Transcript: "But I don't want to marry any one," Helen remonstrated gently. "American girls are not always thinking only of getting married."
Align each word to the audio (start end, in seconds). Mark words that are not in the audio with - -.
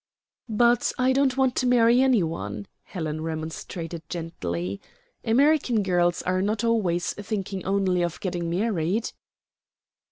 "But 0.49 0.91
I 0.97 1.13
don't 1.13 1.37
want 1.37 1.55
to 1.57 1.67
marry 1.67 2.01
any 2.01 2.23
one," 2.23 2.65
Helen 2.85 3.21
remonstrated 3.21 4.01
gently. 4.09 4.81
"American 5.23 5.83
girls 5.83 6.23
are 6.23 6.41
not 6.41 6.63
always 6.63 7.13
thinking 7.13 7.63
only 7.67 8.01
of 8.01 8.19
getting 8.19 8.49
married." 8.49 9.11